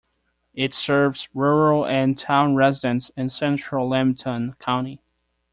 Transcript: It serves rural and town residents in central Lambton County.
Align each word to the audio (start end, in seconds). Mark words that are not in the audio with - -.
It 0.55 0.73
serves 0.73 1.29
rural 1.31 1.85
and 1.85 2.17
town 2.17 2.55
residents 2.55 3.11
in 3.15 3.29
central 3.29 3.87
Lambton 3.87 4.53
County. 4.57 4.99